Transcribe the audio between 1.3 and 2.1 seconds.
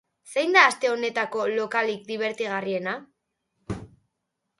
lokalik